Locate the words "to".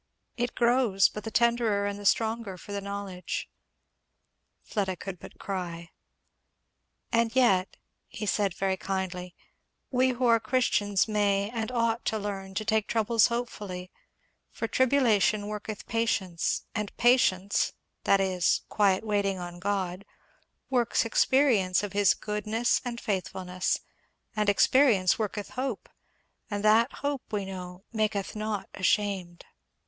12.05-12.17, 12.55-12.65